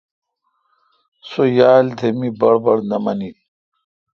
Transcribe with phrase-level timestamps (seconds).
[1.29, 3.37] سو یال تھ می بڑ بڑ نہ مانیل۔